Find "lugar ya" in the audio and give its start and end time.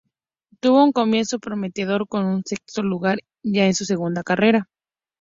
2.81-3.67